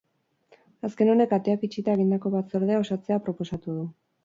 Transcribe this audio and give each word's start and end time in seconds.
Azken 0.89 1.11
honek 1.15 1.35
ateak 1.37 1.67
itxita 1.69 1.95
egindako 1.99 2.33
batzordea 2.39 2.83
osatzea 2.87 3.21
proposatu 3.31 3.79
du. 3.79 3.89